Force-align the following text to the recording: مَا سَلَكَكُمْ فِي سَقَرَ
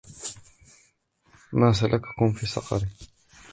مَا 1.53 1.71
سَلَكَكُمْ 1.73 2.31
فِي 2.33 2.45
سَقَرَ 2.45 2.87